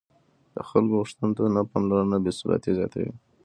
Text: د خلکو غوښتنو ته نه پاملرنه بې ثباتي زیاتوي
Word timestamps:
د 0.55 0.57
خلکو 0.69 0.93
غوښتنو 0.99 1.35
ته 1.37 1.43
نه 1.55 1.61
پاملرنه 1.71 2.17
بې 2.23 2.31
ثباتي 2.37 2.71
زیاتوي 2.77 3.11